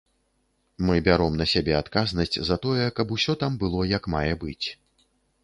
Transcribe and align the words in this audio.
Мы 0.87 0.95
бяром 1.07 1.37
на 1.41 1.47
сябе 1.53 1.73
адказнасць 1.81 2.39
за 2.49 2.59
тое, 2.65 2.87
каб 3.01 3.15
усё 3.17 3.37
там 3.45 3.61
было 3.67 3.87
як 3.93 4.11
мае 4.17 4.33
быць. 4.47 4.67